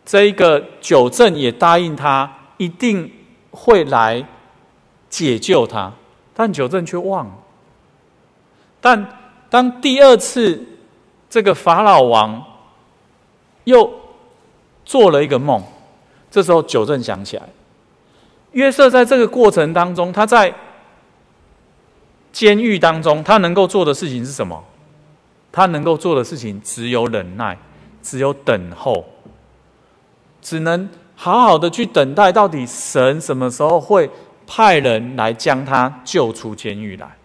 [0.05, 3.09] 这一个九正也答应他一定
[3.53, 4.27] 会来
[5.09, 5.93] 解救他，
[6.35, 7.33] 但九正却忘了。
[8.81, 9.07] 但
[9.49, 10.61] 当第二次
[11.29, 12.45] 这个法老王
[13.63, 13.89] 又
[14.85, 15.63] 做了一个梦，
[16.29, 17.49] 这时候九正想起来，
[18.53, 20.55] 约瑟在这个过程当中，他在
[22.33, 24.65] 监狱当中，他能够做的事情是什么？
[25.53, 27.59] 他能够做的事情只有忍耐，
[28.03, 29.05] 只有等候，
[30.41, 34.09] 只能好好的去等待，到底神什么时候会
[34.47, 37.17] 派人来将他救出监狱来。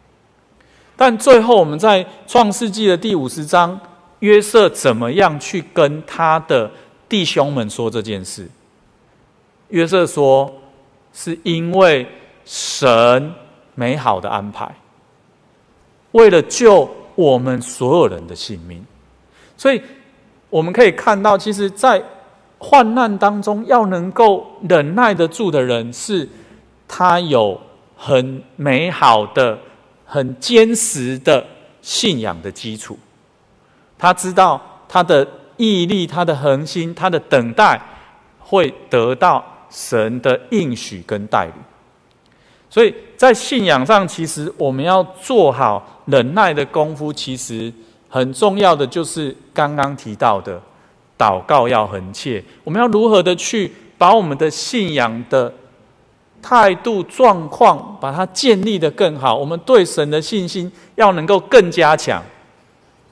[0.95, 3.79] 但最后，我们在创世纪的第五十章，
[4.19, 6.71] 约瑟怎么样去跟他的
[7.07, 8.49] 弟兄们说这件事？
[9.69, 10.51] 约瑟说
[11.15, 12.06] ：“是因为
[12.45, 13.34] 神
[13.73, 14.69] 美好的安排，
[16.12, 18.86] 为了救。”我们所有人的性命，
[19.56, 19.82] 所以
[20.49, 22.04] 我们可以看到，其实，在
[22.58, 26.28] 患难当中，要能够忍耐得住的人，是
[26.89, 27.58] 他有
[27.95, 29.58] 很美好的、
[30.06, 31.41] 很坚实的
[31.82, 32.99] 信仰的基础。
[33.97, 35.25] 他知道他的
[35.56, 37.82] 毅力、他的恒心、他的等待，
[38.39, 39.41] 会得到
[39.75, 41.53] 神的应许跟带领。
[42.69, 47.11] 所以在信仰上，其实我们要做好忍耐的功夫。
[47.11, 47.71] 其实
[48.09, 50.61] 很重要的就是刚刚提到的，
[51.17, 52.41] 祷告要恒切。
[52.63, 55.53] 我们要如何的去把我们的信仰的
[56.41, 59.35] 态度状况，把它建立得更好？
[59.35, 62.23] 我们对神的信心要能够更加强。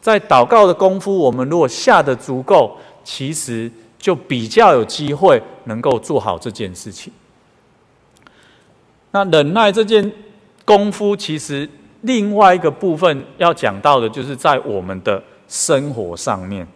[0.01, 7.11] 在祷告的功夫，我们如果下得足够，其实就比较有机会能够做好这件事情。
[9.11, 10.11] 那忍耐这件
[10.65, 11.69] 功夫，其实
[12.01, 16.67] 另外一个部分要讲到的，就是在我们的生活上面。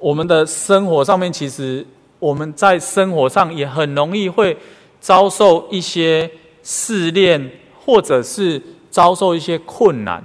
[0.00, 1.86] 我们的生活上面，其实
[2.18, 4.56] 我们在生活上也很容易会
[4.98, 6.30] 遭受一些
[6.62, 7.50] 试炼，
[7.84, 10.24] 或者是遭受一些困难。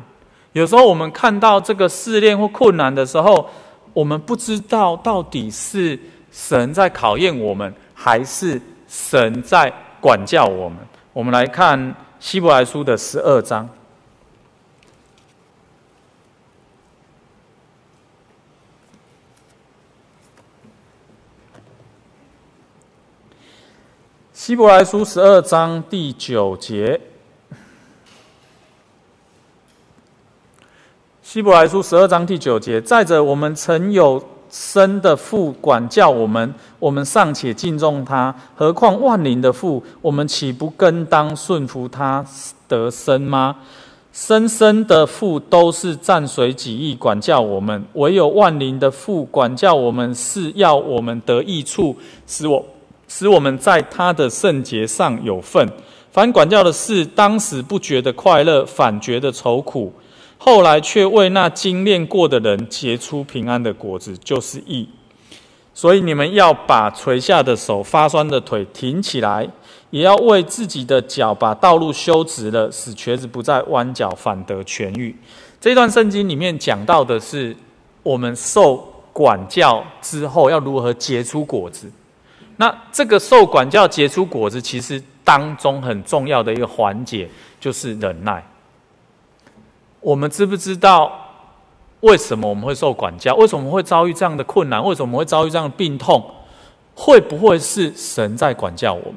[0.53, 3.49] 有时候我们看到这个试炼或困难的时候，
[3.93, 5.99] 我们不知道到底是
[6.38, 9.71] 神在考验我们，还是神在
[10.02, 10.78] 管教我们。
[11.13, 13.67] 我们来看希伯来书的十二章。
[24.34, 27.00] 希伯来书十二章第九节。
[31.24, 34.35] 希伯来书十二章第九节，再者，我们曾有。
[34.49, 42.25] 生的父管教我们，我们尚且敬重他，何况万灵的父，我们岂不更当顺服他
[42.67, 43.55] 得生吗？
[44.13, 51.93] 生生的父都是暂随己意管教我们，唯有万灵的父管教我们，是要我们得益处，
[52.25, 52.65] 使我
[53.10, 55.67] 使我们在他的圣洁上有份。
[56.12, 59.91] 凡管教的事，当时不觉得快乐，反觉得愁苦。
[60.45, 64.88] 后来却为那精炼过的人结出平安的果子，就是义。
[65.73, 69.49] 所以你们要把垂下的手、发酸的腿挺起来，
[69.89, 75.15] 也要为自己的脚把道路修直了，使瘸子不再弯脚，反得痊愈。
[75.60, 77.58] 这段圣经里面讲到的是，
[78.03, 81.91] 我们受管教之后要如何结出果子。
[82.58, 87.27] 那这个受管教结出果子，其实当中很重要的一个环节
[87.60, 88.45] 就是忍耐。
[90.05, 91.11] 我们知不知道
[92.01, 93.33] 为什么我们会受管教？
[93.37, 94.85] 为什么会遭遇这样的困难？
[94.85, 96.23] 为什么会遭遇这样的病痛？
[96.93, 99.15] 会不会是神在管教我们？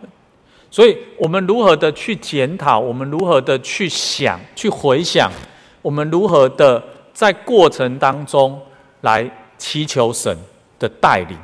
[0.70, 2.78] 所以，我们如何的去检讨？
[2.78, 5.30] 我们如何的去想、去回想？
[5.82, 6.82] 我们如何的
[7.12, 8.58] 在过程当中
[9.02, 10.34] 来祈求神
[10.78, 11.36] 的带领？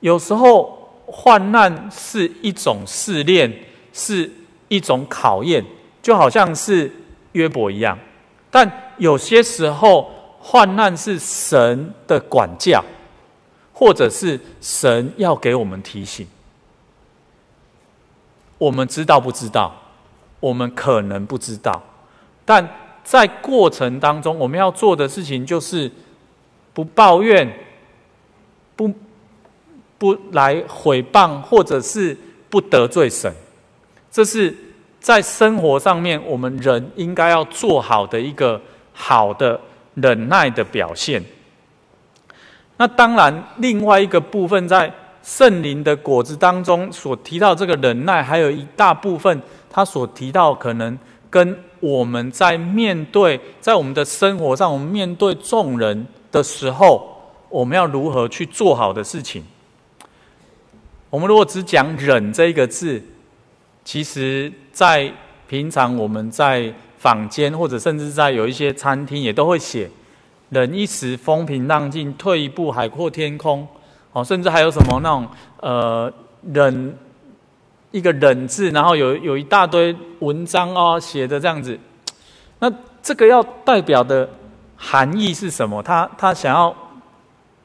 [0.00, 3.52] 有时候患难是一种试炼，
[3.92, 4.32] 是
[4.68, 5.62] 一种考验，
[6.00, 6.90] 就好像是。
[7.34, 7.96] 约伯一样，
[8.50, 10.10] 但有些时候
[10.40, 12.82] 患难是神的管教，
[13.72, 16.26] 或者是神要给我们提醒。
[18.58, 19.74] 我们知道不知道？
[20.40, 21.82] 我们可能不知道，
[22.44, 22.68] 但
[23.02, 25.90] 在过程当中，我们要做的事情就是
[26.72, 27.50] 不抱怨，
[28.76, 28.92] 不
[29.96, 32.16] 不来毁谤，或者是
[32.50, 33.32] 不得罪神，
[34.10, 34.54] 这是
[35.04, 38.58] 在生活上面我们人应该要做好的一个
[38.94, 39.60] 好的
[39.96, 41.22] 忍耐的表现。
[42.78, 44.90] 那当然，另外一个部分在
[45.22, 50.98] 圣灵的果子当中所提到这个忍耐，还有一大部分他所提到可能
[51.28, 59.44] 跟我们在面对在我们的生活上，我们面对众人的时候，我们要如何去做好的事情。
[61.10, 63.02] 我们如果只讲“忍”这一个字，
[63.84, 65.10] 其实，在
[65.48, 69.88] 平常我们在坊间或者甚至在有一些餐厅也都会写
[70.50, 73.66] “忍一时风平浪静，退一步海阔天空”。
[74.12, 75.26] 哦，甚至还有什么那种
[75.60, 76.12] 呃
[76.52, 76.96] 忍
[77.90, 81.78] 一个忍字，然后有有一大堆文章哦写的这样子，
[82.58, 82.72] 那
[83.02, 84.28] 这个要代表的
[84.76, 85.82] 含义是什么？
[85.82, 86.74] 他他想要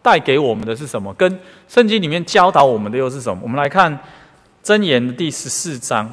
[0.01, 1.14] 带给我们的是什么？
[1.14, 3.39] 跟圣经里面教导我们的又是什么？
[3.43, 3.97] 我们来看
[4.64, 6.12] 箴言的第十四章，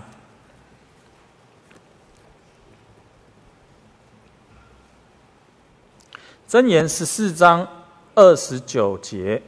[6.48, 7.66] 箴言十四章
[8.14, 9.42] 二十九节。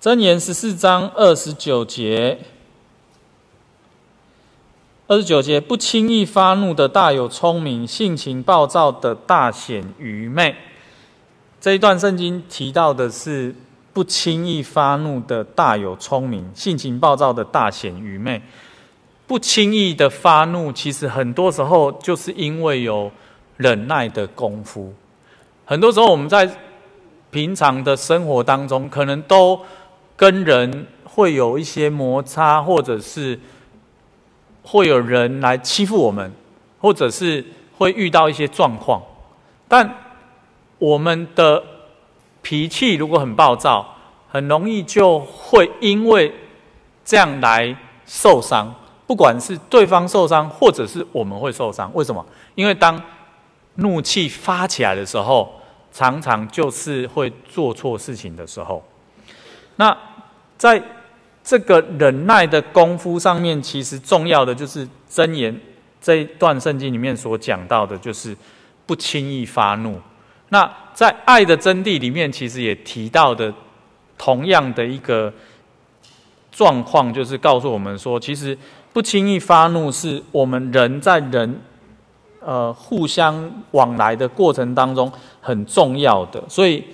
[0.00, 2.38] 箴言十四章二十九节，
[5.06, 10.56] 二十九节，不轻易发怒的大有聪明，性情暴躁的大显愚昧。
[11.60, 13.54] 这一段圣经提到的是
[13.92, 18.40] 不轻易发怒的大有聪明，性情暴躁的大显愚昧。
[19.26, 23.12] 不轻易的发怒，其实很多时候就是因为有
[23.60, 24.92] 忍耐的功夫。
[25.66, 26.50] 很多时候我们在
[27.30, 29.60] 平常的生活当中，可能都
[30.16, 33.38] 跟人会有一些摩擦，或者是
[34.62, 36.32] 会有人来欺负我们，
[36.80, 37.44] 或者是
[37.76, 39.00] 会遇到一些状况。
[39.68, 39.88] 但
[40.78, 41.62] 我们的
[42.42, 43.94] 脾气如果很暴躁，
[44.28, 46.32] 很容易就会因为
[47.04, 48.74] 这样来受伤。
[49.06, 51.90] 不管是对方受伤，或者是我们会受伤。
[51.94, 52.24] 为什么？
[52.54, 53.00] 因为当
[53.76, 55.60] 怒气发起来的时候，
[55.92, 58.82] 常常就是会做错事情的时候。
[59.76, 59.96] 那
[60.58, 60.82] 在
[61.42, 65.58] 这个忍耐的功夫上面，其实重要的就是箴言
[66.00, 68.36] 这一段圣经里面所讲到的，就是
[68.86, 69.98] 不轻易发怒。
[70.50, 73.52] 那在爱的真谛里面，其实也提到的
[74.18, 75.32] 同样的一个
[76.52, 78.56] 状况，就是告诉我们说，其实
[78.92, 81.60] 不轻易发怒是我们人在人
[82.44, 85.10] 呃互相往来的过程当中
[85.40, 86.84] 很重要的，所以。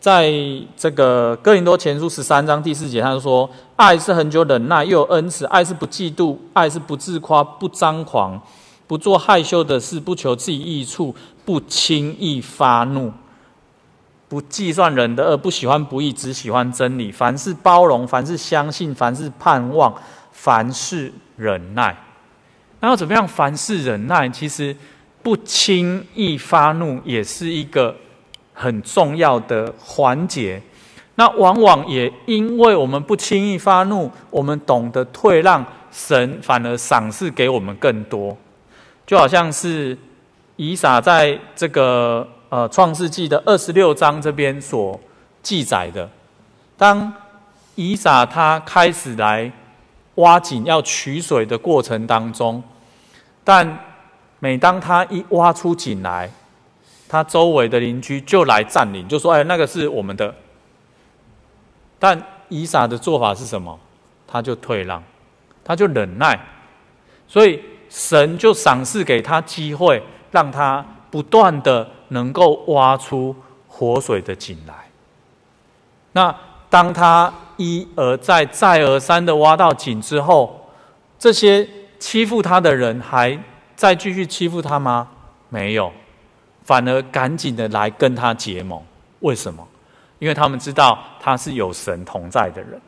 [0.00, 0.32] 在
[0.76, 8.40] 这个哥林多前书十三章第四节，他说：“爱是恒久忍耐，又有恩慈；爱是不嫉妒，爱是不自夸，不张狂，
[8.86, 11.12] 不做害羞的事，不求自己益处，
[11.44, 13.12] 不轻易发怒，
[14.28, 17.10] 不计算人的恶，不喜欢不义，只喜欢真理。
[17.10, 19.92] 凡事包容，凡事相信，凡事盼望，
[20.30, 21.96] 凡事忍耐。
[22.80, 23.26] 那要怎么样？
[23.26, 24.76] 凡事忍耐，其实
[25.22, 27.94] 不轻易发怒，也是一个。”
[28.60, 30.60] 很重要的环节，
[31.14, 38.36] 那往往也因为我们不轻易发怒，我们懂得退让，神反而赏赐给我们更多。
[39.06, 39.96] 就好像是
[40.56, 44.98] 以撒在这个呃创世纪的二十六章这边所
[45.40, 46.10] 记载的，
[46.76, 47.12] 当
[47.76, 49.48] 以撒他开始来
[50.18, 52.62] 挖井要取水的过程当中，
[53.42, 53.78] 但
[54.38, 56.30] 每当他一挖出井来，
[57.08, 60.32] 他周围的邻居就来占领，就说：“哎，那个是我们的。”
[61.98, 63.76] 但以撒的做法是什么？
[64.26, 65.02] 他就退让，
[65.64, 66.38] 他就忍耐，
[67.26, 73.34] 所以神就赏赐给他机会，让他不断的能够挖出
[73.66, 74.74] 活水的井来。
[76.12, 76.34] 那
[76.70, 80.68] 当他一而再、再而三的挖到井之后，
[81.18, 83.38] 这些欺负他的人还
[83.74, 85.08] 再继续欺负他吗？
[85.48, 85.90] 没有。
[86.62, 88.78] 反而赶紧的来跟他结盟，
[89.20, 89.66] 为什么？
[90.18, 92.78] 因为他们知道他是有神同在的人。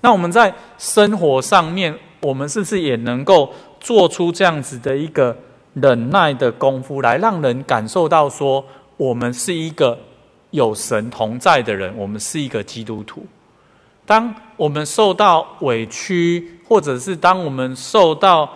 [0.00, 5.36] 那我们在生活上面，我们是不是也能够做出这样子的一个
[5.74, 8.64] 忍耐的功夫，来让人感受到说，
[8.96, 9.96] 我们是一个
[10.50, 13.26] 有神同在的人，我们是一个基督徒。
[14.06, 18.50] 当我们受到委屈，或者是当我们受到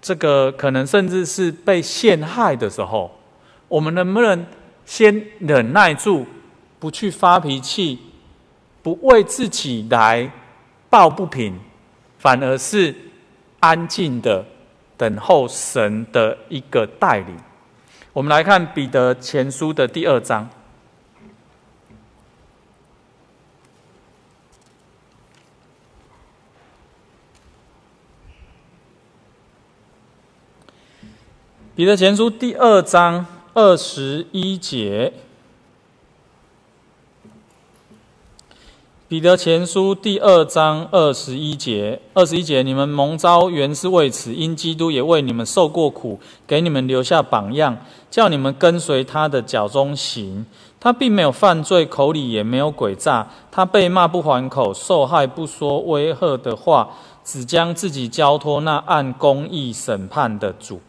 [0.00, 3.10] 这个可能甚至是被陷害的时候，
[3.66, 4.46] 我们能不能
[4.84, 6.24] 先忍耐住，
[6.78, 7.98] 不去发脾气，
[8.82, 10.30] 不为自己来
[10.88, 11.58] 抱不平，
[12.18, 12.94] 反而是
[13.58, 14.44] 安静的
[14.96, 17.36] 等候神的一个带领？
[18.12, 20.48] 我们来看彼得前书的第二章，
[31.76, 35.12] 彼得前书第二章二十一节。
[39.08, 47.76] 彼得前书第二章二十一节，二十一节，你们蒙召原是为此，因基督也为你们受过苦，给你们留下榜样，
[48.08, 50.46] 叫你们跟随他的脚踪行。
[50.78, 53.28] 他并没有犯罪，口里也没有诡诈。
[53.50, 56.90] 他被骂不还口，受害不说威吓的话，
[57.24, 60.80] 只将自己交托那按公义审判的主。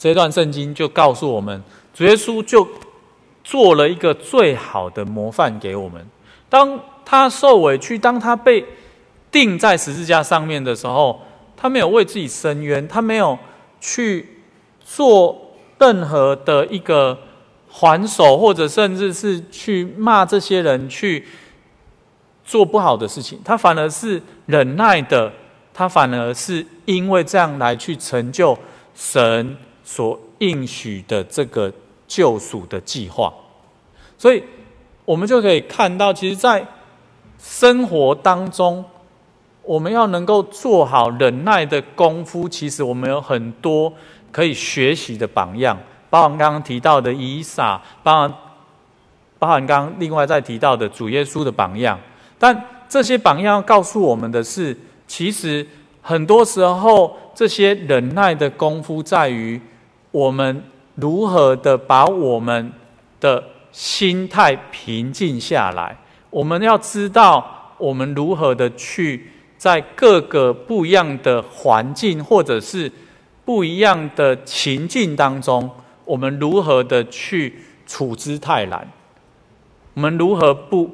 [0.00, 2.66] 这段圣经就告诉我们，主耶稣就
[3.44, 6.02] 做了一个最好的模范给我们。
[6.48, 8.64] 当他受委屈，当他被
[9.30, 11.20] 钉在十字架上面的时候，
[11.54, 13.38] 他没有为自己伸冤，他没有
[13.78, 14.26] 去
[14.82, 17.18] 做任何的一个
[17.68, 21.26] 还手，或者甚至是去骂这些人去
[22.42, 25.30] 做不好的事情，他反而是忍耐的，
[25.74, 28.58] 他反而是因为这样来去成就
[28.94, 29.56] 神
[29.92, 31.72] 所应许的这个
[32.06, 33.34] 救赎的计划，
[34.16, 34.40] 所以
[35.04, 36.64] 我们就可以看到，其实，在
[37.40, 38.84] 生活当中，
[39.64, 42.48] 我们要能够做好忍耐的功夫。
[42.48, 43.92] 其实我们有很多
[44.30, 45.76] 可以学习的榜样，
[46.08, 48.34] 包含刚刚提到的以撒，包含
[49.40, 51.98] 包含刚刚另外再提到的主耶稣的榜样。
[52.38, 54.78] 但这些榜样告诉我们的是，
[55.08, 55.66] 其实
[56.00, 59.60] 很多时候这些忍耐的功夫在于
[60.10, 60.62] 我们
[60.94, 62.72] 如何的把我们
[63.20, 63.42] 的
[63.72, 65.96] 心态平静下来。
[66.30, 72.90] 我们要知道，我们如何的去在各个不一样的环境，或者是
[73.44, 75.70] 不一样的情境当中，
[76.04, 78.86] 我们如何的去处之泰然？
[79.94, 80.90] 我们如何不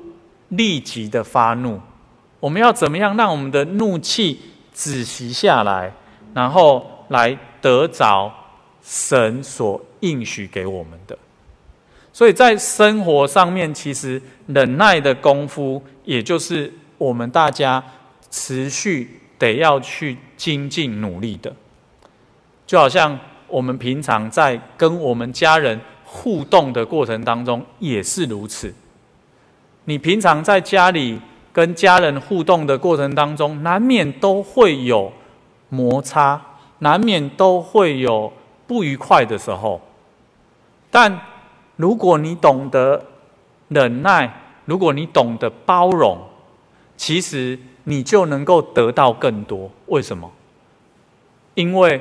[0.48, 1.78] 立即的发怒？
[2.40, 4.40] 我们要怎么样让我们的怒气
[4.72, 5.92] 止息下来，
[6.34, 8.32] 然后来得着
[8.88, 11.18] 神所应许给我们的？
[12.12, 17.82] 所以在生活上面，其实忍耐的功夫，也就是我们大家
[18.30, 21.52] 持续得要去精进努力的。
[22.64, 23.18] 就好像
[23.48, 28.72] 我们平常在跟我们家人互动的过程当中，也是如此。
[29.84, 31.20] 你平常在家里
[31.52, 35.12] 跟家人互动的过程当中，难免都会有
[35.68, 36.40] 摩擦，
[36.78, 38.32] 难免都会有
[38.66, 39.80] 不愉快的时候，
[40.90, 41.20] 但
[41.76, 43.04] 如果你懂得
[43.68, 44.32] 忍耐，
[44.64, 46.18] 如果你懂得包容，
[46.96, 49.70] 其实你就能够得到更多。
[49.86, 50.30] 为什么？
[51.54, 52.00] 因为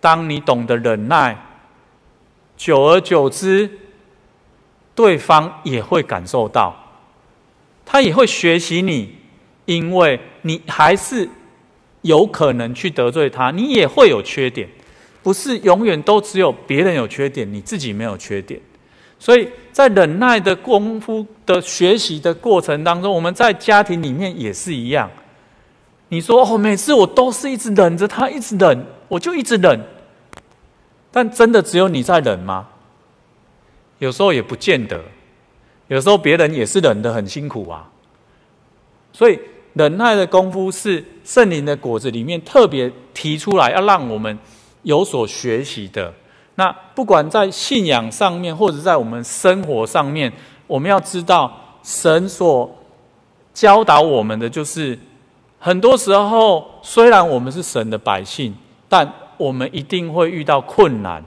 [0.00, 1.36] 当你懂得忍耐，
[2.56, 3.70] 久而久之，
[4.94, 6.74] 对方也会感受到，
[7.84, 9.16] 他也会学习你，
[9.66, 11.28] 因为你还是
[12.02, 14.68] 有可能去得罪他，你也会有缺点，
[15.22, 18.60] 不是永远都只有别人有缺点，你自己没有缺点。
[19.18, 25.10] 所以在忍耐的功夫的学习的过程当中，我们在家庭里面也是一样。
[26.08, 29.80] 你说哦，每次我都是一直忍着他，一直忍，我就一直忍。
[31.10, 32.68] 但真的只有你在忍吗？
[33.98, 35.02] 有时候也不见得，
[35.88, 37.90] 有时候别人也是忍得很辛苦啊。
[39.12, 39.38] 所以
[39.74, 44.38] 忍耐的功夫是圣灵的果子里面特别提出来，要让我们
[44.82, 46.12] 有所学习的。
[46.54, 50.32] 那不管在信仰上面，或者在我们生活上面，
[50.66, 51.52] 我们要知道，
[51.84, 52.68] 神所
[53.54, 54.98] 教导我们的就是，
[55.60, 58.52] 很多时候虽然我们是神的百姓，
[58.88, 61.22] 但我们一定会遇到困难，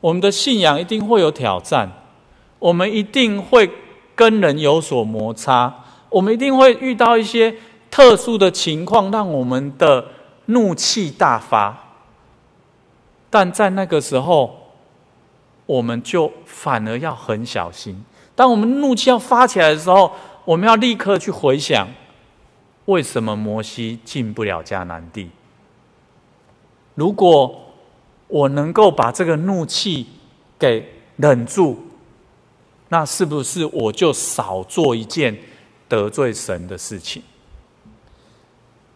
[0.00, 1.90] 我们的信仰一定会有挑战，
[2.58, 3.70] 我们一定会
[4.14, 5.74] 跟人有所摩擦，
[6.08, 7.54] 我们一定会遇到一些
[7.90, 10.06] 特殊的情况，让我们的
[10.46, 11.83] 怒气大发。
[13.34, 14.56] 但在那个时候，
[15.66, 18.04] 我们就反而要很小心。
[18.36, 20.12] 当我们怒气要发起来的时候，
[20.44, 21.88] 我们要立刻去回想，
[22.84, 25.30] 为什么摩西进不了迦南地？
[26.94, 27.74] 如果
[28.28, 30.06] 我能够把这个怒气
[30.56, 31.88] 给忍住，
[32.90, 35.36] 那是不是我就少做一件
[35.88, 37.20] 得罪神的事情？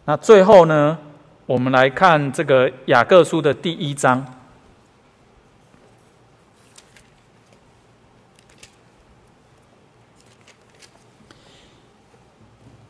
[0.05, 0.97] 那最后呢？
[1.49, 4.23] 我们来看这个雅各书的第一章。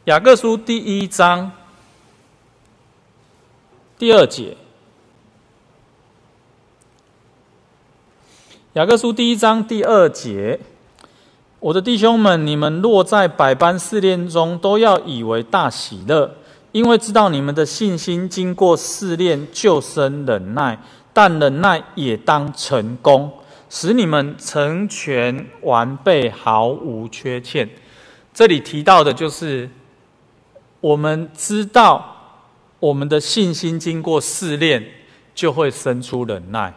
[0.03, 1.53] 雅各书第一章
[3.97, 4.57] 第二节。
[8.73, 10.59] 雅各书第一章第二节：
[11.61, 16.35] 我的弟兄们，你们若在百般试炼中，都要以为大喜乐。
[16.71, 20.77] 因为知道你们的信心经过试炼，就生忍耐；
[21.11, 23.31] 但忍耐也当成功，
[23.69, 27.67] 使你们成全完备，毫无缺欠。
[28.33, 29.69] 这里提到的就是，
[30.79, 32.15] 我们知道
[32.79, 34.85] 我们的信心经过试炼，
[35.33, 36.73] 就会生出忍耐。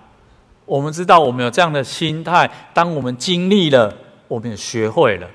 [0.64, 3.94] 我们知道我们有这样的心态，当我们经历了，
[4.26, 5.28] 我们也学会了。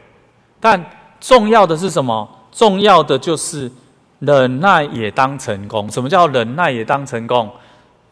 [0.60, 0.84] 但
[1.20, 2.28] 重要的是什么？
[2.52, 3.72] 重要的就是
[4.20, 5.90] 忍耐也当成功。
[5.92, 7.52] 什么叫忍耐也当成功？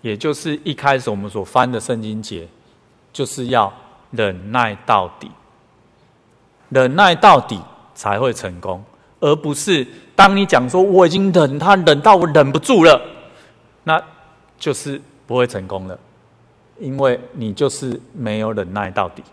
[0.02, 2.48] 也就是一开始我们所翻的圣经节，
[3.12, 3.74] 就是要
[4.12, 5.32] 忍耐到底，
[6.70, 7.60] 忍耐到底
[7.96, 8.84] 才会成功，
[9.20, 13.02] 而不是当你讲说我已经忍他忍到我忍不住了，
[13.84, 14.00] 那
[14.60, 15.98] 就是不会成功了，
[16.78, 19.24] 因为你就是没有忍耐到底。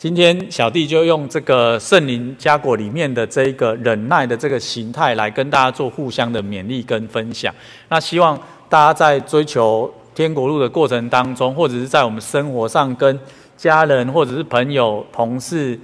[0.00, 7.54] 今天小弟就用这个圣灵家果里面的这一个忍耐的这个形态来跟大家做互相的勉励跟分享。
[7.90, 8.34] 那希望
[8.66, 13.20] 大家在追求天国路的过程当中，或者是在我们生活上跟
[13.58, 15.78] 家人或者是朋友、同事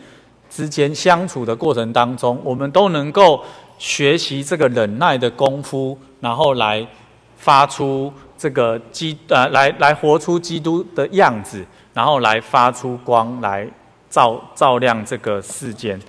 [0.48, 3.44] 之间相处的过程当中，我们都能够
[3.76, 6.86] 学习这个忍耐的功夫，然后来
[7.36, 11.62] 发出这个基呃，来来活出基督的样子，
[11.92, 13.68] 然后来发出光，来
[14.08, 16.00] 照照亮这个世间。